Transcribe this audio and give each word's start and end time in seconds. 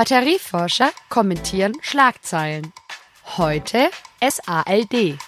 Batterieforscher 0.00 0.92
kommentieren 1.10 1.74
Schlagzeilen. 1.82 2.72
Heute 3.36 3.90
SALD. 4.26 5.18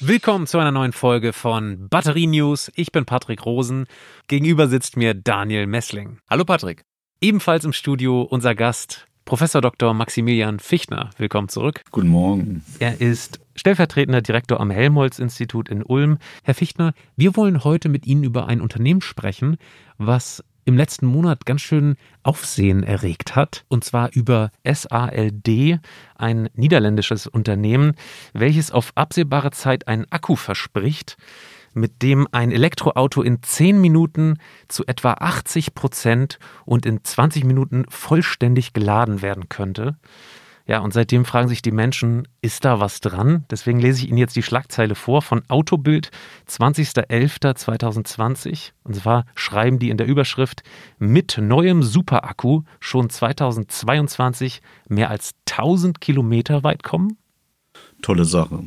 Willkommen 0.00 0.48
zu 0.48 0.58
einer 0.58 0.72
neuen 0.72 0.92
Folge 0.92 1.32
von 1.32 1.88
Batterie 1.88 2.26
News. 2.26 2.72
Ich 2.74 2.90
bin 2.90 3.04
Patrick 3.04 3.46
Rosen. 3.46 3.86
Gegenüber 4.26 4.66
sitzt 4.66 4.96
mir 4.96 5.14
Daniel 5.14 5.68
Messling. 5.68 6.18
Hallo 6.28 6.44
Patrick. 6.44 6.82
Ebenfalls 7.20 7.64
im 7.64 7.72
Studio 7.72 8.22
unser 8.22 8.56
Gast, 8.56 9.06
Professor 9.26 9.60
Dr. 9.60 9.92
Maximilian 9.92 10.60
Fichtner. 10.60 11.10
Willkommen 11.18 11.48
zurück. 11.48 11.82
Guten 11.90 12.06
Morgen. 12.06 12.64
Er 12.78 13.00
ist 13.00 13.40
stellvertretender 13.56 14.22
Direktor 14.22 14.60
am 14.60 14.70
Helmholtz-Institut 14.70 15.68
in 15.68 15.82
Ulm. 15.82 16.18
Herr 16.44 16.54
Fichtner, 16.54 16.94
wir 17.16 17.34
wollen 17.34 17.64
heute 17.64 17.88
mit 17.88 18.06
Ihnen 18.06 18.22
über 18.22 18.46
ein 18.46 18.60
Unternehmen 18.60 19.00
sprechen, 19.00 19.56
was 19.98 20.44
im 20.64 20.76
letzten 20.76 21.06
Monat 21.06 21.44
ganz 21.44 21.62
schön 21.62 21.96
Aufsehen 22.22 22.84
erregt 22.84 23.34
hat, 23.34 23.64
und 23.66 23.82
zwar 23.82 24.10
über 24.12 24.52
SALD, 24.64 25.80
ein 26.14 26.48
niederländisches 26.54 27.26
Unternehmen, 27.26 27.94
welches 28.32 28.70
auf 28.70 28.92
absehbare 28.94 29.50
Zeit 29.50 29.88
einen 29.88 30.06
Akku 30.10 30.36
verspricht, 30.36 31.16
mit 31.76 32.02
dem 32.02 32.26
ein 32.32 32.50
Elektroauto 32.50 33.22
in 33.22 33.40
10 33.42 33.80
Minuten 33.80 34.38
zu 34.66 34.84
etwa 34.86 35.12
80 35.12 35.74
Prozent 35.74 36.40
und 36.64 36.86
in 36.86 37.04
20 37.04 37.44
Minuten 37.44 37.84
vollständig 37.88 38.72
geladen 38.72 39.22
werden 39.22 39.48
könnte. 39.48 39.96
Ja, 40.68 40.80
und 40.80 40.92
seitdem 40.92 41.24
fragen 41.24 41.46
sich 41.46 41.62
die 41.62 41.70
Menschen, 41.70 42.26
ist 42.40 42.64
da 42.64 42.80
was 42.80 43.00
dran? 43.00 43.44
Deswegen 43.50 43.78
lese 43.78 44.02
ich 44.02 44.08
Ihnen 44.08 44.18
jetzt 44.18 44.34
die 44.34 44.42
Schlagzeile 44.42 44.96
vor 44.96 45.22
von 45.22 45.48
Autobild 45.48 46.10
20.11.2020. 46.48 48.72
Und 48.82 48.96
zwar 48.96 49.26
schreiben 49.36 49.78
die 49.78 49.90
in 49.90 49.96
der 49.96 50.08
Überschrift, 50.08 50.64
mit 50.98 51.38
neuem 51.40 51.84
Superakku 51.84 52.62
schon 52.80 53.10
2022 53.10 54.60
mehr 54.88 55.10
als 55.10 55.36
1000 55.48 56.00
Kilometer 56.00 56.64
weit 56.64 56.82
kommen? 56.82 57.16
Tolle 58.02 58.24
Sache. 58.24 58.64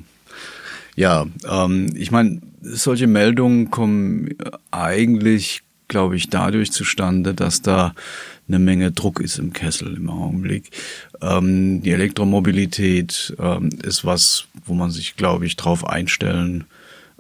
Ja, 0.99 1.27
ähm, 1.49 1.93
ich 1.95 2.11
meine, 2.11 2.41
solche 2.61 3.07
Meldungen 3.07 3.71
kommen 3.71 4.35
eigentlich, 4.69 5.61
glaube 5.87 6.17
ich, 6.17 6.29
dadurch 6.29 6.73
zustande, 6.73 7.33
dass 7.33 7.61
da 7.61 7.95
eine 8.49 8.59
Menge 8.59 8.91
Druck 8.91 9.21
ist 9.21 9.39
im 9.39 9.53
Kessel 9.53 9.95
im 9.95 10.09
Augenblick. 10.09 10.71
Ähm, 11.21 11.81
die 11.81 11.91
Elektromobilität 11.91 13.33
ähm, 13.39 13.69
ist 13.81 14.03
was, 14.03 14.47
wo 14.65 14.73
man 14.73 14.91
sich, 14.91 15.15
glaube 15.15 15.45
ich, 15.45 15.55
drauf 15.55 15.87
einstellen 15.87 16.65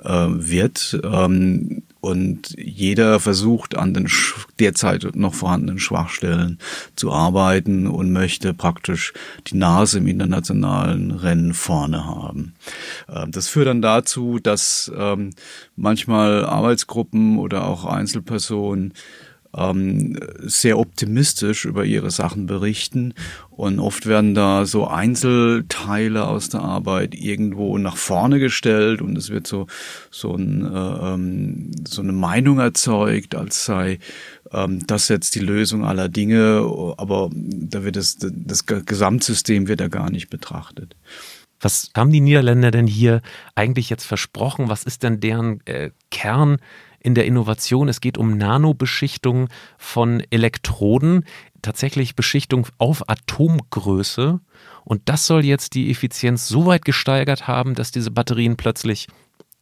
äh, 0.03 0.27
wird. 0.27 0.99
Ähm, 1.01 1.83
und 2.01 2.55
jeder 2.57 3.19
versucht 3.19 3.77
an 3.77 3.93
den 3.93 4.09
derzeit 4.59 5.15
noch 5.15 5.33
vorhandenen 5.33 5.79
Schwachstellen 5.79 6.57
zu 6.95 7.11
arbeiten 7.11 7.87
und 7.87 8.11
möchte 8.11 8.53
praktisch 8.53 9.13
die 9.47 9.57
Nase 9.57 9.97
im 9.97 10.07
internationalen 10.07 11.11
Rennen 11.11 11.53
vorne 11.53 12.05
haben. 12.05 12.53
Ähm, 13.09 13.31
das 13.31 13.47
führt 13.47 13.67
dann 13.67 13.81
dazu, 13.81 14.39
dass 14.39 14.91
ähm, 14.95 15.31
manchmal 15.75 16.45
Arbeitsgruppen 16.45 17.37
oder 17.37 17.65
auch 17.65 17.85
Einzelpersonen 17.85 18.93
ähm, 19.55 20.17
sehr 20.39 20.77
optimistisch 20.77 21.65
über 21.65 21.85
ihre 21.85 22.11
Sachen 22.11 22.45
berichten 22.45 23.13
und 23.49 23.79
oft 23.79 24.05
werden 24.05 24.35
da 24.35 24.65
so 24.65 24.87
Einzelteile 24.87 26.27
aus 26.27 26.49
der 26.49 26.61
Arbeit 26.61 27.15
irgendwo 27.15 27.77
nach 27.77 27.97
vorne 27.97 28.39
gestellt 28.39 29.01
und 29.01 29.17
es 29.17 29.29
wird 29.29 29.47
so 29.47 29.67
so, 30.11 30.35
ein, 30.35 30.63
äh, 30.63 31.13
ähm, 31.13 31.71
so 31.87 32.01
eine 32.01 32.13
Meinung 32.13 32.59
erzeugt, 32.59 33.35
als 33.35 33.65
sei 33.65 33.99
ähm, 34.51 34.85
das 34.85 35.07
jetzt 35.07 35.35
die 35.35 35.39
Lösung 35.39 35.83
aller 35.83 36.09
Dinge, 36.09 36.63
aber 36.97 37.29
da 37.33 37.83
wird 37.83 37.95
das, 37.95 38.17
das 38.19 38.65
Gesamtsystem 38.65 39.67
wird 39.67 39.79
da 39.79 39.87
gar 39.87 40.11
nicht 40.11 40.29
betrachtet. 40.29 40.95
Was 41.61 41.91
haben 41.95 42.11
die 42.11 42.21
Niederländer 42.21 42.71
denn 42.71 42.87
hier 42.87 43.21
eigentlich 43.55 43.89
jetzt 43.89 44.05
versprochen? 44.05 44.69
Was 44.69 44.83
ist 44.83 45.03
denn 45.03 45.19
deren 45.19 45.65
äh, 45.65 45.91
Kern? 46.09 46.57
In 46.99 47.15
der 47.15 47.25
Innovation. 47.25 47.87
Es 47.87 48.01
geht 48.01 48.17
um 48.17 48.37
Nanobeschichtung 48.37 49.49
von 49.77 50.23
Elektroden, 50.29 51.25
tatsächlich 51.61 52.15
Beschichtung 52.15 52.67
auf 52.77 53.09
Atomgröße. 53.09 54.39
Und 54.83 55.01
das 55.05 55.27
soll 55.27 55.45
jetzt 55.45 55.75
die 55.75 55.91
Effizienz 55.91 56.47
so 56.47 56.65
weit 56.65 56.85
gesteigert 56.85 57.47
haben, 57.47 57.75
dass 57.75 57.91
diese 57.91 58.11
Batterien 58.11 58.57
plötzlich 58.57 59.07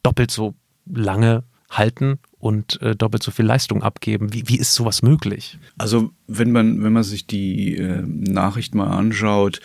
doppelt 0.04 0.32
so 0.32 0.56
lange 0.86 1.44
halten 1.70 2.20
und 2.40 2.82
äh, 2.82 2.96
doppelt 2.96 3.24
so 3.24 3.32
viel 3.32 3.46
Leistung 3.46 3.84
abgeben. 3.84 4.34
Wie, 4.34 4.48
wie 4.48 4.58
ist 4.58 4.74
sowas 4.74 5.02
möglich? 5.02 5.58
Also 5.78 6.12
wenn 6.28 6.52
man, 6.52 6.84
wenn 6.84 6.94
man 6.94 7.04
sich 7.04 7.28
die 7.28 7.76
äh, 7.76 8.04
Nachricht 8.06 8.74
mal 8.74 8.88
anschaut, 8.88 9.60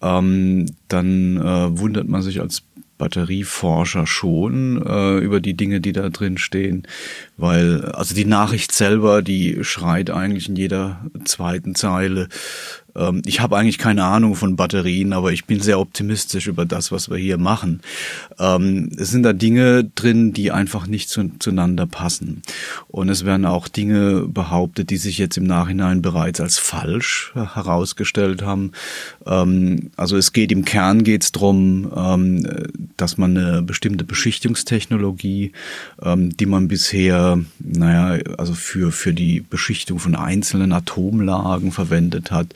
ähm, 0.00 0.66
dann 0.88 1.36
äh, 1.36 1.78
wundert 1.78 2.08
man 2.08 2.22
sich 2.22 2.40
als 2.40 2.62
Batterieforscher 3.02 4.06
schon 4.06 4.80
äh, 4.86 5.18
über 5.18 5.40
die 5.40 5.54
Dinge, 5.54 5.80
die 5.80 5.90
da 5.90 6.08
drin 6.08 6.38
stehen, 6.38 6.86
weil 7.36 7.84
also 7.86 8.14
die 8.14 8.24
Nachricht 8.24 8.70
selber, 8.70 9.22
die 9.22 9.64
schreit 9.64 10.08
eigentlich 10.08 10.48
in 10.48 10.54
jeder 10.54 11.04
zweiten 11.24 11.74
Zeile 11.74 12.28
ähm, 12.96 13.22
ich 13.24 13.40
habe 13.40 13.56
eigentlich 13.56 13.78
keine 13.78 14.04
Ahnung 14.04 14.34
von 14.34 14.56
Batterien, 14.56 15.12
aber 15.12 15.32
ich 15.32 15.44
bin 15.44 15.60
sehr 15.60 15.80
optimistisch 15.80 16.46
über 16.46 16.64
das, 16.64 16.92
was 16.92 17.10
wir 17.10 17.16
hier 17.16 17.38
machen. 17.38 17.80
Ähm, 18.38 18.90
es 18.96 19.10
sind 19.10 19.22
da 19.22 19.32
Dinge 19.32 19.84
drin, 19.84 20.32
die 20.32 20.50
einfach 20.50 20.86
nicht 20.86 21.08
zu, 21.08 21.30
zueinander 21.38 21.86
passen. 21.86 22.42
Und 22.88 23.08
es 23.08 23.24
werden 23.24 23.46
auch 23.46 23.68
Dinge 23.68 24.26
behauptet, 24.28 24.90
die 24.90 24.96
sich 24.96 25.18
jetzt 25.18 25.36
im 25.36 25.44
Nachhinein 25.44 26.02
bereits 26.02 26.40
als 26.40 26.58
falsch 26.58 27.32
herausgestellt 27.34 28.42
haben. 28.42 28.72
Ähm, 29.26 29.90
also 29.96 30.16
es 30.16 30.32
geht 30.32 30.52
im 30.52 30.64
Kern 30.64 31.04
geht 31.04 31.24
es 31.24 31.32
darum, 31.32 31.90
ähm, 31.96 32.46
dass 32.96 33.18
man 33.18 33.36
eine 33.36 33.62
bestimmte 33.62 34.04
Beschichtungstechnologie, 34.04 35.52
ähm, 36.02 36.36
die 36.36 36.46
man 36.46 36.68
bisher, 36.68 37.38
naja, 37.58 38.22
also 38.38 38.54
für, 38.54 38.92
für 38.92 39.12
die 39.12 39.40
Beschichtung 39.40 39.98
von 39.98 40.14
einzelnen 40.14 40.72
Atomlagen 40.72 41.72
verwendet 41.72 42.30
hat, 42.30 42.54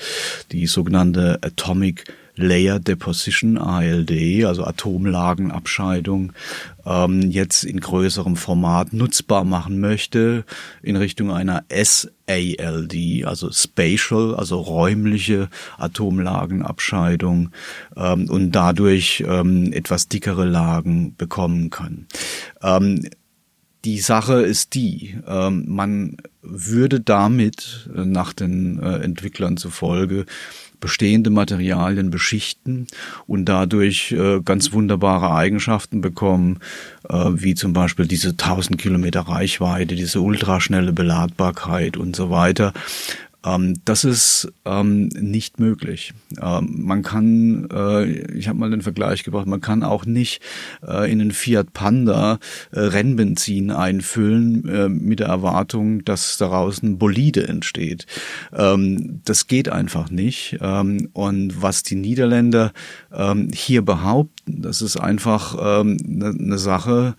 die 0.52 0.66
sogenannte 0.66 1.38
Atomic 1.42 2.04
Layer 2.36 2.78
Deposition 2.78 3.56
ALD, 3.58 4.44
also 4.44 4.64
Atomlagenabscheidung, 4.64 6.32
ähm, 6.84 7.22
jetzt 7.30 7.64
in 7.64 7.80
größerem 7.80 8.36
Format 8.36 8.92
nutzbar 8.92 9.44
machen 9.44 9.80
möchte 9.80 10.44
in 10.82 10.96
Richtung 10.96 11.30
einer 11.30 11.64
SALD, 11.70 13.24
also 13.24 13.50
Spatial, 13.50 14.34
also 14.34 14.60
räumliche 14.60 15.48
Atomlagenabscheidung 15.78 17.50
ähm, 17.96 18.28
und 18.28 18.52
dadurch 18.52 19.24
ähm, 19.26 19.72
etwas 19.72 20.08
dickere 20.08 20.44
Lagen 20.44 21.16
bekommen 21.16 21.70
kann. 21.70 22.06
Ähm, 22.62 23.08
die 23.86 24.00
Sache 24.00 24.42
ist 24.42 24.74
die, 24.74 25.14
ähm, 25.28 25.64
man 25.68 26.16
würde 26.42 27.00
damit 27.00 27.88
äh, 27.96 28.04
nach 28.04 28.32
den 28.32 28.80
äh, 28.80 28.96
Entwicklern 28.96 29.56
zufolge 29.56 30.26
bestehende 30.80 31.30
Materialien 31.30 32.10
beschichten 32.10 32.88
und 33.28 33.44
dadurch 33.44 34.10
äh, 34.10 34.40
ganz 34.44 34.72
wunderbare 34.72 35.32
Eigenschaften 35.32 36.02
bekommen, 36.02 36.58
wie 37.08 37.54
zum 37.54 37.72
Beispiel 37.72 38.06
diese 38.06 38.30
1000 38.30 38.78
Kilometer 38.78 39.20
Reichweite, 39.20 39.94
diese 39.94 40.20
ultraschnelle 40.20 40.92
Beladbarkeit 40.92 41.96
und 41.96 42.16
so 42.16 42.30
weiter. 42.30 42.72
Ähm, 43.46 43.74
das 43.84 44.04
ist 44.04 44.52
ähm, 44.64 45.08
nicht 45.08 45.60
möglich. 45.60 46.12
Ähm, 46.40 46.82
man 46.82 47.02
kann, 47.02 47.68
äh, 47.72 48.04
ich 48.32 48.48
habe 48.48 48.58
mal 48.58 48.70
den 48.70 48.82
Vergleich 48.82 49.22
gebracht, 49.22 49.46
man 49.46 49.60
kann 49.60 49.82
auch 49.82 50.04
nicht 50.04 50.42
äh, 50.86 51.10
in 51.10 51.20
einen 51.20 51.30
Fiat 51.30 51.72
Panda 51.72 52.38
äh, 52.72 52.80
Rennbenzin 52.80 53.70
einfüllen 53.70 54.68
äh, 54.68 54.88
mit 54.88 55.20
der 55.20 55.28
Erwartung, 55.28 56.04
dass 56.04 56.36
daraus 56.38 56.82
ein 56.82 56.98
Bolide 56.98 57.46
entsteht. 57.46 58.06
Ähm, 58.52 59.20
das 59.24 59.46
geht 59.46 59.68
einfach 59.68 60.10
nicht. 60.10 60.58
Ähm, 60.60 61.10
und 61.12 61.62
was 61.62 61.82
die 61.82 61.96
Niederländer 61.96 62.72
ähm, 63.12 63.50
hier 63.54 63.82
behaupten, 63.82 64.62
das 64.62 64.82
ist 64.82 64.96
einfach 64.96 65.56
eine 65.56 65.96
ne 66.34 66.58
Sache, 66.58 67.14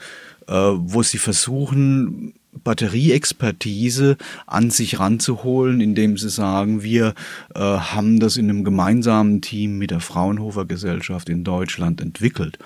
äh, 0.47 0.53
wo 0.53 1.03
sie 1.03 1.17
versuchen, 1.17 2.33
Batterieexpertise 2.63 4.17
an 4.45 4.69
sich 4.69 4.99
ranzuholen, 4.99 5.81
indem 5.81 6.17
sie 6.17 6.29
sagen, 6.29 6.83
wir 6.83 7.13
äh, 7.55 7.59
haben 7.59 8.19
das 8.19 8.37
in 8.37 8.49
einem 8.49 8.63
gemeinsamen 8.63 9.41
Team 9.41 9.77
mit 9.77 9.91
der 9.91 9.99
Fraunhofer 9.99 10.65
Gesellschaft 10.65 11.29
in 11.29 11.43
Deutschland 11.43 12.01
entwickelt. 12.01 12.57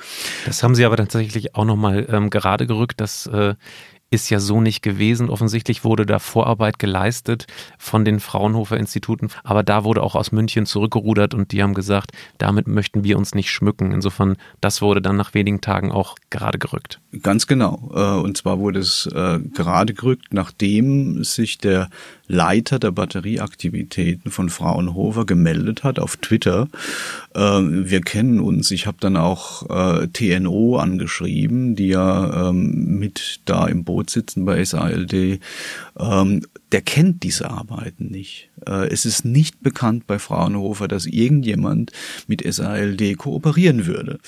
Das 0.46 0.64
haben 0.64 0.76
Sie 0.76 0.86
aber 0.86 0.98
tatsächlich 0.98 1.56
auch 1.56 1.66
nochmal 1.66 2.08
ähm, 2.10 2.30
gerade 2.30 2.68
gerückt, 2.68 3.02
dass 3.02 3.28
äh, 3.28 3.56
ist 4.12 4.30
ja 4.30 4.40
so 4.40 4.60
nicht 4.60 4.82
gewesen. 4.82 5.30
Offensichtlich 5.30 5.84
wurde 5.86 6.06
da 6.06 6.20
Vorarbeit 6.20 6.80
geleistet 6.80 7.48
von 7.80 8.04
den 8.04 8.20
Fraunhofer 8.20 8.78
Instituten, 8.78 9.30
aber 9.44 9.64
da 9.64 9.86
wurde 9.86 10.04
auch 10.04 10.16
aus 10.16 10.34
München 10.34 10.66
zurückgerudert 10.66 11.34
und 11.34 11.54
die 11.54 11.64
haben 11.64 11.74
gesagt, 11.74 12.12
damit 12.38 12.68
möchten 12.68 13.06
wir 13.06 13.18
uns 13.18 13.34
nicht 13.34 13.50
schmücken. 13.50 13.94
Insofern, 13.94 14.36
das 14.60 14.82
wurde 14.82 15.02
dann 15.02 15.16
nach 15.16 15.34
wenigen 15.34 15.62
Tagen 15.62 15.92
auch 15.92 16.18
gerade 16.30 16.60
gerückt. 16.60 17.00
Ganz 17.24 17.48
genau. 17.48 17.90
Äh, 17.94 18.22
und 18.22 18.38
zwar 18.38 18.60
wurde 18.60 18.80
es 18.80 19.06
äh, 19.08 19.40
gerade 19.40 19.94
gerückt, 19.94 20.34
nachdem 20.34 21.24
sich 21.24 21.58
der 21.58 21.90
Leiter 22.28 22.80
der 22.80 22.92
Batterieaktivitäten 22.92 24.32
von 24.32 24.50
Fraunhofer 24.50 25.26
gemeldet 25.26 25.84
hat 25.84 26.00
auf 26.00 26.16
Twitter. 26.18 26.70
Ähm, 27.36 27.90
wir 27.90 28.02
kennen 28.02 28.40
uns. 28.40 28.72
Ich 28.72 28.88
habe 28.88 28.98
dann 29.00 29.18
auch 29.18 29.70
äh, 29.70 30.08
TNO 30.08 30.78
angeschrieben, 30.78 31.76
die 31.76 31.90
ja 31.90 32.50
ähm, 32.50 33.00
mit 33.00 33.42
da 33.46 33.68
im 33.68 33.84
Boot 33.84 34.01
sitzen 34.10 34.46
bei 34.46 34.64
SALD. 34.64 35.40
Ähm, 36.00 36.42
der 36.72 36.82
kennt 36.82 37.24
diese 37.24 37.50
Arbeiten 37.50 38.08
nicht. 38.08 38.50
Äh, 38.68 38.88
es 38.88 39.06
ist 39.06 39.26
nicht 39.26 39.62
bekannt 39.62 40.08
bei 40.08 40.20
Fraunhofer, 40.20 40.88
dass 40.88 41.06
irgendjemand 41.06 41.92
mit 42.28 42.42
SALD 42.42 43.18
kooperieren 43.18 43.86
würde. 43.86 44.20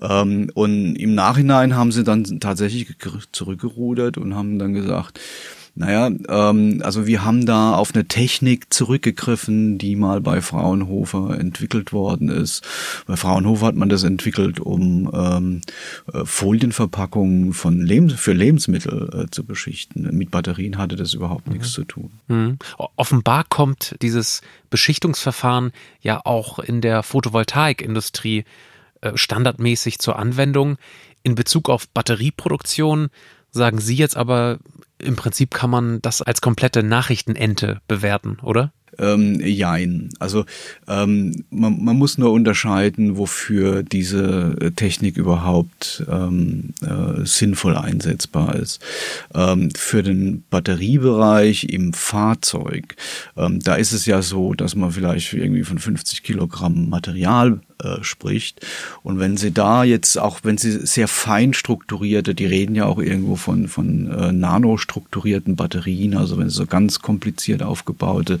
und 0.00 0.96
im 0.96 1.14
Nachhinein 1.14 1.76
haben 1.76 1.92
sie 1.92 2.04
dann 2.04 2.40
tatsächlich 2.40 2.88
zurückgerudert 3.32 4.18
und 4.18 4.34
haben 4.34 4.58
dann 4.58 4.72
gesagt, 4.72 5.20
naja, 5.74 6.10
ähm, 6.28 6.82
also 6.84 7.06
wir 7.06 7.24
haben 7.24 7.46
da 7.46 7.74
auf 7.74 7.94
eine 7.94 8.06
Technik 8.06 8.72
zurückgegriffen, 8.72 9.78
die 9.78 9.96
mal 9.96 10.20
bei 10.20 10.40
Fraunhofer 10.40 11.38
entwickelt 11.38 11.92
worden 11.92 12.28
ist. 12.28 12.66
Bei 13.06 13.16
Fraunhofer 13.16 13.66
hat 13.66 13.76
man 13.76 13.88
das 13.88 14.02
entwickelt, 14.02 14.60
um 14.60 15.10
ähm, 15.14 15.60
äh, 16.12 16.24
Folienverpackungen 16.24 17.52
von 17.52 17.80
Lebens 17.80 18.14
für 18.14 18.32
Lebensmittel 18.32 19.24
äh, 19.26 19.30
zu 19.30 19.44
beschichten. 19.44 20.08
Mit 20.16 20.30
Batterien 20.30 20.78
hatte 20.78 20.96
das 20.96 21.14
überhaupt 21.14 21.46
mhm. 21.46 21.54
nichts 21.54 21.72
zu 21.72 21.84
tun. 21.84 22.10
Mhm. 22.28 22.58
Offenbar 22.96 23.44
kommt 23.48 23.96
dieses 24.02 24.42
Beschichtungsverfahren 24.70 25.72
ja 26.00 26.20
auch 26.24 26.58
in 26.58 26.80
der 26.80 27.02
Photovoltaikindustrie 27.02 28.44
äh, 29.00 29.12
standardmäßig 29.16 29.98
zur 29.98 30.18
Anwendung. 30.18 30.76
In 31.22 31.34
Bezug 31.34 31.68
auf 31.68 31.88
Batterieproduktion 31.88 33.08
sagen 33.50 33.80
Sie 33.80 33.96
jetzt 33.96 34.16
aber, 34.16 34.58
im 35.02 35.16
Prinzip 35.16 35.52
kann 35.52 35.70
man 35.70 36.00
das 36.02 36.22
als 36.22 36.40
komplette 36.40 36.82
Nachrichtenente 36.82 37.80
bewerten, 37.88 38.38
oder? 38.42 38.72
Ähm, 39.00 39.40
jein. 39.40 40.10
Also 40.18 40.44
ähm, 40.86 41.44
man, 41.50 41.82
man 41.82 41.96
muss 41.96 42.18
nur 42.18 42.32
unterscheiden, 42.32 43.16
wofür 43.16 43.82
diese 43.82 44.56
äh, 44.60 44.70
Technik 44.72 45.16
überhaupt 45.16 46.04
ähm, 46.10 46.74
äh, 46.82 47.24
sinnvoll 47.24 47.76
einsetzbar 47.76 48.56
ist. 48.56 48.80
Ähm, 49.34 49.70
für 49.74 50.02
den 50.02 50.44
Batteriebereich 50.50 51.64
im 51.64 51.94
Fahrzeug, 51.94 52.96
ähm, 53.36 53.60
da 53.60 53.76
ist 53.76 53.92
es 53.92 54.04
ja 54.04 54.20
so, 54.20 54.52
dass 54.52 54.76
man 54.76 54.92
vielleicht 54.92 55.32
irgendwie 55.32 55.64
von 55.64 55.78
50 55.78 56.22
Kilogramm 56.22 56.90
Material 56.90 57.60
äh, 57.82 58.02
spricht. 58.02 58.66
Und 59.02 59.18
wenn 59.18 59.38
Sie 59.38 59.52
da 59.52 59.84
jetzt, 59.84 60.18
auch 60.18 60.40
wenn 60.42 60.58
Sie 60.58 60.86
sehr 60.86 61.08
fein 61.08 61.54
strukturierte, 61.54 62.34
die 62.34 62.44
reden 62.44 62.74
ja 62.74 62.84
auch 62.84 62.98
irgendwo 62.98 63.36
von, 63.36 63.68
von 63.68 64.10
äh, 64.10 64.32
nanostrukturierten 64.32 65.56
Batterien, 65.56 66.14
also 66.14 66.36
wenn 66.36 66.50
Sie 66.50 66.56
so 66.56 66.66
ganz 66.66 67.00
kompliziert 67.00 67.62
aufgebaute 67.62 68.40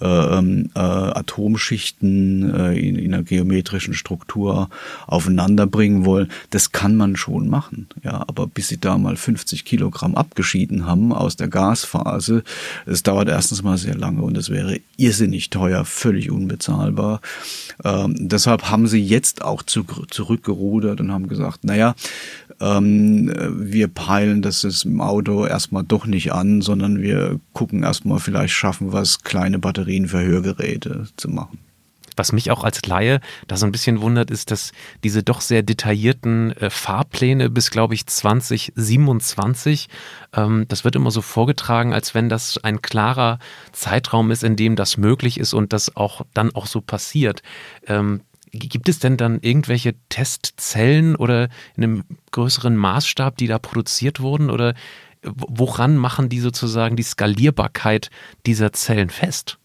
äh, 0.00 0.06
ähm, 0.06 0.70
äh, 0.74 0.78
Atomschichten 0.78 2.54
äh, 2.54 2.78
in, 2.78 2.96
in 2.96 3.12
einer 3.12 3.24
geometrischen 3.24 3.94
Struktur 3.94 4.70
aufeinander 5.06 5.66
bringen 5.66 6.04
wollen, 6.04 6.30
das 6.50 6.72
kann 6.72 6.94
man 6.94 7.16
schon 7.16 7.48
machen. 7.48 7.88
Ja, 8.04 8.24
aber 8.26 8.46
bis 8.46 8.68
Sie 8.68 8.78
da 8.78 8.96
mal 8.96 9.16
50 9.16 9.64
Kilogramm 9.64 10.14
abgeschieden 10.14 10.86
haben 10.86 11.12
aus 11.12 11.36
der 11.36 11.48
Gasphase, 11.48 12.44
es 12.86 13.02
dauert 13.02 13.28
erstens 13.28 13.62
mal 13.62 13.76
sehr 13.76 13.96
lange 13.96 14.22
und 14.22 14.36
es 14.38 14.50
wäre 14.50 14.80
irrsinnig 14.96 15.50
teuer, 15.50 15.84
völlig 15.84 16.30
unbezahlbar. 16.30 17.20
Ähm, 17.84 18.14
deshalb 18.18 18.70
haben 18.70 18.86
sie 18.86 19.02
jetzt 19.02 19.42
auch 19.42 19.62
zu, 19.62 19.84
zurückgerudert 20.10 21.00
und 21.00 21.12
haben 21.12 21.28
gesagt, 21.28 21.64
naja, 21.64 21.94
ähm, 22.60 23.32
wir 23.52 23.88
peilen 23.88 24.42
das 24.42 24.64
im 24.84 25.00
Auto 25.00 25.46
erstmal 25.46 25.84
doch 25.84 26.06
nicht 26.06 26.32
an, 26.32 26.60
sondern 26.60 27.00
wir 27.00 27.40
gucken 27.52 27.82
erstmal, 27.82 28.18
vielleicht 28.18 28.54
schaffen 28.54 28.92
wir 28.92 29.00
es, 29.00 29.22
kleine 29.22 29.58
Batterien 29.58 29.87
für 30.08 30.22
Hörgeräte 30.22 31.08
zu 31.16 31.28
machen. 31.28 31.58
Was 32.18 32.32
mich 32.32 32.50
auch 32.50 32.64
als 32.64 32.84
Laie 32.84 33.20
da 33.46 33.56
so 33.56 33.64
ein 33.64 33.72
bisschen 33.72 34.00
wundert, 34.00 34.30
ist, 34.30 34.50
dass 34.50 34.72
diese 35.04 35.22
doch 35.22 35.40
sehr 35.40 35.62
detaillierten 35.62 36.52
äh, 36.56 36.68
Fahrpläne 36.68 37.48
bis, 37.48 37.70
glaube 37.70 37.94
ich, 37.94 38.06
2027, 38.06 39.88
ähm, 40.34 40.66
das 40.68 40.84
wird 40.84 40.96
immer 40.96 41.12
so 41.12 41.22
vorgetragen, 41.22 41.94
als 41.94 42.14
wenn 42.14 42.28
das 42.28 42.58
ein 42.58 42.82
klarer 42.82 43.38
Zeitraum 43.72 44.32
ist, 44.32 44.42
in 44.42 44.56
dem 44.56 44.74
das 44.74 44.96
möglich 44.96 45.38
ist 45.38 45.54
und 45.54 45.72
das 45.72 45.96
auch 45.96 46.22
dann 46.34 46.54
auch 46.54 46.66
so 46.66 46.80
passiert. 46.80 47.42
Ähm, 47.86 48.22
Gibt 48.50 48.88
es 48.88 48.98
denn 48.98 49.16
dann 49.16 49.40
irgendwelche 49.40 49.94
Testzellen 50.08 51.16
oder 51.16 51.48
in 51.76 51.84
einem 51.84 52.04
größeren 52.32 52.76
Maßstab, 52.76 53.36
die 53.36 53.46
da 53.46 53.58
produziert 53.58 54.20
wurden? 54.20 54.50
Oder 54.50 54.74
woran 55.22 55.96
machen 55.96 56.28
die 56.28 56.40
sozusagen 56.40 56.96
die 56.96 57.02
Skalierbarkeit 57.02 58.10
dieser 58.46 58.72
Zellen 58.72 59.10
fest? 59.10 59.57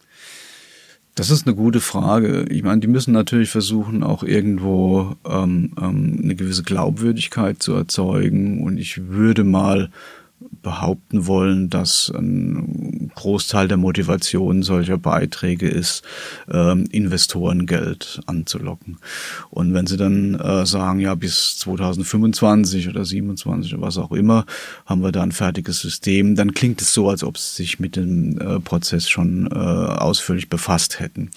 Das 1.15 1.29
ist 1.29 1.45
eine 1.45 1.55
gute 1.55 1.79
Frage. 1.79 2.45
Ich 2.49 2.63
meine, 2.63 2.81
die 2.81 2.87
müssen 2.87 3.13
natürlich 3.13 3.49
versuchen, 3.49 4.03
auch 4.03 4.23
irgendwo 4.23 5.15
ähm, 5.29 5.71
ähm, 5.79 6.19
eine 6.23 6.35
gewisse 6.35 6.63
Glaubwürdigkeit 6.63 7.61
zu 7.61 7.73
erzeugen. 7.73 8.63
Und 8.63 8.79
ich 8.79 9.09
würde 9.09 9.43
mal 9.43 9.91
behaupten 10.63 11.27
wollen, 11.27 11.69
dass 11.69 12.11
ein 12.15 12.92
Großteil 13.15 13.67
der 13.67 13.77
Motivation 13.77 14.63
solcher 14.63 14.97
Beiträge 14.97 15.67
ist, 15.67 16.03
ähm, 16.51 16.85
Investorengeld 16.91 18.21
anzulocken. 18.25 18.97
Und 19.49 19.73
wenn 19.73 19.87
sie 19.87 19.97
dann 19.97 20.35
äh, 20.35 20.65
sagen, 20.65 20.99
ja, 20.99 21.15
bis 21.15 21.57
2025 21.59 22.89
oder 22.89 23.05
27 23.05 23.73
oder 23.73 23.83
was 23.83 23.97
auch 23.97 24.11
immer, 24.11 24.45
haben 24.85 25.01
wir 25.01 25.11
da 25.11 25.23
ein 25.23 25.31
fertiges 25.31 25.79
System, 25.79 26.35
dann 26.35 26.53
klingt 26.53 26.81
es 26.81 26.93
so, 26.93 27.09
als 27.09 27.23
ob 27.23 27.37
sie 27.37 27.63
sich 27.63 27.79
mit 27.79 27.95
dem 27.95 28.39
äh, 28.39 28.59
Prozess 28.59 29.09
schon 29.09 29.47
äh, 29.47 29.55
ausführlich 29.55 30.49
befasst 30.49 30.99
hätten. 30.99 31.31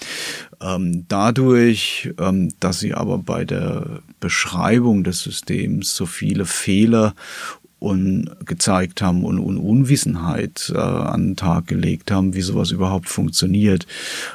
Ähm, 0.61 1.05
dadurch, 1.07 2.11
ähm, 2.19 2.53
dass 2.59 2.79
sie 2.79 2.93
aber 2.93 3.17
bei 3.19 3.45
der 3.45 4.01
Beschreibung 4.19 5.03
des 5.03 5.21
Systems 5.21 5.95
so 5.95 6.05
viele 6.05 6.45
Fehler 6.45 7.13
und 7.79 8.29
gezeigt 8.45 9.01
haben 9.01 9.23
und, 9.23 9.37
und 9.39 9.57
Unwissenheit 9.57 10.71
äh, 10.73 10.79
an 10.79 11.27
den 11.27 11.35
Tag 11.35 11.67
gelegt 11.67 12.09
haben, 12.09 12.33
wie 12.33 12.41
sowas 12.41 12.71
überhaupt 12.71 13.07
funktioniert, 13.07 13.85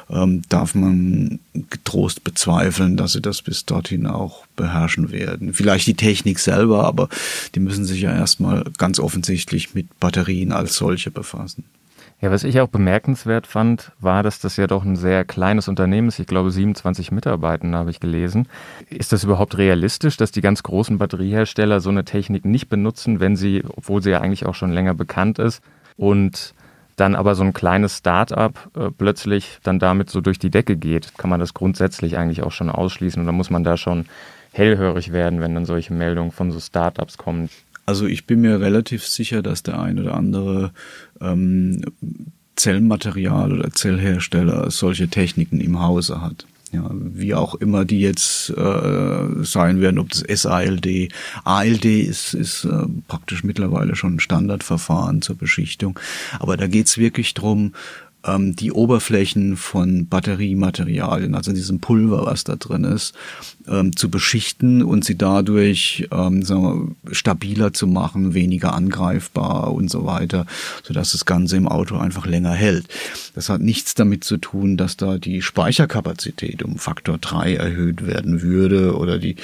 ähm, 0.09 0.43
darf 0.47 0.75
man 0.75 1.39
getrost 1.69 2.23
bezweifeln, 2.23 2.95
dass 2.95 3.13
sie 3.13 3.21
das 3.21 3.41
bis 3.41 3.65
dorthin 3.65 4.07
auch 4.07 4.45
beherrschen 4.55 5.11
werden. 5.11 5.53
Vielleicht 5.53 5.87
die 5.87 5.95
Technik 5.95 6.39
selber, 6.39 6.85
aber 6.85 7.09
die 7.53 7.59
müssen 7.59 7.83
sich 7.83 8.01
ja 8.01 8.13
erstmal 8.13 8.63
ganz 8.77 8.99
offensichtlich 8.99 9.73
mit 9.73 9.99
Batterien 9.99 10.53
als 10.53 10.75
solche 10.75 11.11
befassen. 11.11 11.65
Ja, 12.23 12.31
was 12.31 12.45
ich 12.45 12.61
auch 12.61 12.69
bemerkenswert 12.69 13.47
fand, 13.47 13.91
war, 13.99 14.23
dass 14.23 14.39
das 14.39 14.55
ja 14.55 14.65
doch 14.65 14.85
ein 14.85 14.95
sehr 14.95 15.25
kleines 15.25 15.67
Unternehmen 15.67 16.07
ist. 16.07 16.19
Ich 16.19 16.25
glaube, 16.25 16.51
27 16.51 17.11
Mitarbeitende 17.11 17.77
habe 17.77 17.89
ich 17.89 17.99
gelesen. 17.99 18.47
Ist 18.89 19.11
das 19.11 19.25
überhaupt 19.25 19.57
realistisch, 19.57 20.15
dass 20.15 20.31
die 20.31 20.39
ganz 20.39 20.63
großen 20.63 20.99
Batteriehersteller 20.99 21.81
so 21.81 21.89
eine 21.89 22.05
Technik 22.05 22.45
nicht 22.45 22.69
benutzen, 22.69 23.19
wenn 23.19 23.35
sie, 23.35 23.61
obwohl 23.75 24.01
sie 24.01 24.11
ja 24.11 24.21
eigentlich 24.21 24.45
auch 24.45 24.55
schon 24.55 24.71
länger 24.71 24.93
bekannt 24.93 25.37
ist 25.37 25.61
und 25.97 26.53
dann 26.95 27.15
aber 27.15 27.35
so 27.35 27.43
ein 27.43 27.51
kleines 27.51 27.97
Start-up 27.97 28.69
äh, 28.77 28.89
plötzlich 28.97 29.59
dann 29.63 29.79
damit 29.79 30.09
so 30.09 30.21
durch 30.21 30.39
die 30.39 30.49
Decke 30.49 30.77
geht? 30.77 31.17
Kann 31.17 31.29
man 31.29 31.41
das 31.41 31.53
grundsätzlich 31.53 32.17
eigentlich 32.17 32.41
auch 32.41 32.53
schon 32.53 32.69
ausschließen 32.69 33.21
oder 33.21 33.33
muss 33.33 33.49
man 33.49 33.65
da 33.65 33.75
schon 33.75 34.05
hellhörig 34.53 35.11
werden, 35.11 35.41
wenn 35.41 35.55
dann 35.55 35.65
solche 35.65 35.91
Meldungen 35.91 36.31
von 36.31 36.51
so 36.51 36.61
Start-ups 36.61 37.17
kommen? 37.17 37.49
Also 37.85 38.05
ich 38.05 38.25
bin 38.25 38.41
mir 38.41 38.61
relativ 38.61 39.05
sicher, 39.05 39.41
dass 39.41 39.63
der 39.63 39.79
ein 39.79 39.99
oder 39.99 40.15
andere 40.15 40.71
ähm, 41.19 41.81
Zellmaterial 42.55 43.51
oder 43.51 43.71
Zellhersteller 43.71 44.69
solche 44.71 45.07
Techniken 45.07 45.59
im 45.59 45.79
Hause 45.79 46.21
hat. 46.21 46.45
Ja, 46.71 46.89
wie 46.91 47.35
auch 47.35 47.53
immer 47.53 47.85
die 47.85 47.99
jetzt 47.99 48.49
äh, 48.49 49.43
sein 49.43 49.79
werden, 49.79 49.99
ob 49.99 50.09
das 50.09 50.23
SALD, 50.41 51.09
ALD 51.43 51.85
ist, 51.85 52.33
ist 52.33 52.65
äh, 52.65 52.87
praktisch 53.07 53.43
mittlerweile 53.43 53.95
schon 53.95 54.15
ein 54.15 54.19
Standardverfahren 54.19 55.21
zur 55.21 55.37
Beschichtung. 55.37 55.99
Aber 56.39 56.57
da 56.57 56.65
geht's 56.65 56.97
wirklich 56.97 57.35
drum 57.35 57.73
ähm, 58.25 58.55
die 58.55 58.71
Oberflächen 58.71 59.57
von 59.57 60.07
Batteriematerialien, 60.07 61.35
also 61.35 61.51
diesem 61.51 61.79
Pulver, 61.79 62.25
was 62.25 62.43
da 62.43 62.55
drin 62.55 62.83
ist, 62.83 63.13
ähm, 63.67 63.95
zu 63.95 64.09
beschichten 64.09 64.83
und 64.83 65.05
sie 65.05 65.17
dadurch 65.17 66.07
ähm, 66.11 66.43
sagen 66.43 66.95
wir, 67.03 67.15
stabiler 67.15 67.73
zu 67.73 67.87
machen, 67.87 68.33
weniger 68.33 68.73
angreifbar 68.73 69.73
und 69.73 69.89
so 69.89 70.05
weiter, 70.05 70.45
sodass 70.83 71.11
das 71.11 71.25
Ganze 71.25 71.57
im 71.57 71.67
Auto 71.67 71.97
einfach 71.97 72.25
länger 72.25 72.53
hält. 72.53 72.87
Das 73.35 73.49
hat 73.49 73.61
nichts 73.61 73.95
damit 73.95 74.23
zu 74.23 74.37
tun, 74.37 74.77
dass 74.77 74.97
da 74.97 75.17
die 75.17 75.41
Speicherkapazität 75.41 76.63
um 76.63 76.77
Faktor 76.77 77.17
3 77.17 77.55
erhöht 77.55 78.05
werden 78.05 78.41
würde 78.41 78.95
oder 78.97 79.19
die, 79.19 79.35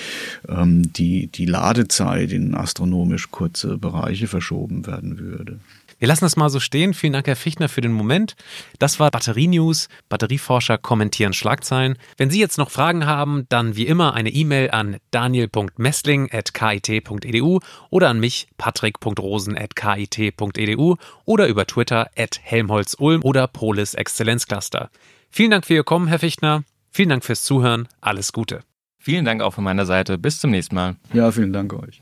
ähm, 0.48 0.91
die, 0.93 1.27
die 1.27 1.45
Ladezeit 1.45 2.31
in 2.31 2.55
astronomisch 2.55 3.31
kurze 3.31 3.77
Bereiche 3.77 4.27
verschoben 4.27 4.86
werden 4.86 5.19
würde. 5.19 5.59
Wir 5.99 6.07
lassen 6.07 6.25
das 6.25 6.35
mal 6.37 6.49
so 6.49 6.59
stehen. 6.59 6.95
Vielen 6.95 7.13
Dank, 7.13 7.27
Herr 7.27 7.35
Fichtner, 7.35 7.69
für 7.69 7.81
den 7.81 7.91
Moment. 7.91 8.35
Das 8.79 8.99
war 8.99 9.11
Batterie-News. 9.11 9.89
Batterieforscher 10.07 10.77
kommentieren 10.77 11.33
Schlagzeilen. 11.33 11.97
Wenn 12.17 12.31
Sie 12.31 12.39
jetzt 12.39 12.57
noch 12.57 12.71
Fragen 12.71 13.05
haben, 13.05 13.45
dann 13.49 13.75
wie 13.75 13.85
immer 13.85 14.13
eine 14.13 14.29
E-Mail 14.29 14.71
an 14.71 14.95
daniel.messling.kit.edu 15.11 17.59
oder 17.89 18.07
an 18.09 18.19
mich 18.19 18.47
patrick.rosen.kit.edu 18.57 20.95
oder 21.25 21.47
über 21.47 21.67
Twitter 21.67 22.09
at 22.17 22.39
helmholtz-ulm 22.41 23.21
oder 23.23 23.47
Polis 23.47 23.93
Exzellenzcluster. 23.93 24.89
Vielen 25.29 25.51
Dank 25.51 25.65
für 25.65 25.75
Ihr 25.75 25.83
Kommen, 25.83 26.07
Herr 26.07 26.19
Fichtner. 26.19 26.63
Vielen 26.91 27.09
Dank 27.09 27.25
fürs 27.25 27.43
Zuhören. 27.43 27.87
Alles 28.01 28.33
Gute. 28.33 28.61
Vielen 28.97 29.25
Dank 29.25 29.41
auch 29.41 29.53
von 29.53 29.63
meiner 29.63 29.85
Seite. 29.85 30.17
Bis 30.17 30.39
zum 30.39 30.49
nächsten 30.51 30.75
Mal. 30.75 30.95
Ja, 31.13 31.31
vielen 31.31 31.53
Dank 31.53 31.71
euch. 31.73 32.01